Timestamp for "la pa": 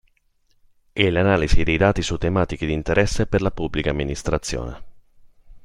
3.43-3.69